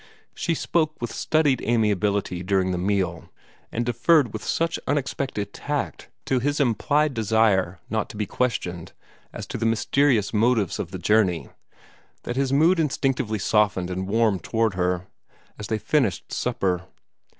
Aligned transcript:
She 0.33 0.55
spoke 0.55 0.99
with 0.99 1.13
studied 1.13 1.61
amiability 1.61 2.41
during 2.41 2.71
the 2.71 2.79
meal, 2.79 3.29
and 3.71 3.85
deferred 3.85 4.33
with 4.33 4.43
such 4.43 4.79
unexpected 4.87 5.53
tact 5.53 6.09
to 6.25 6.39
his 6.39 6.59
implied 6.59 7.13
desire 7.13 7.79
not 7.87 8.09
to 8.09 8.17
be 8.17 8.25
questioned 8.25 8.93
as 9.31 9.45
to 9.45 9.59
the 9.59 9.65
mysterious 9.67 10.33
motives 10.33 10.79
of 10.79 10.89
the 10.89 10.97
journey, 10.97 11.49
that 12.23 12.35
his 12.35 12.51
mood 12.51 12.79
instinctively 12.79 13.37
softened 13.37 13.91
and 13.91 14.07
warmed 14.07 14.41
toward 14.41 14.73
her, 14.73 15.05
as 15.59 15.67
they 15.67 15.77
finished 15.77 16.33
supper. 16.33 16.81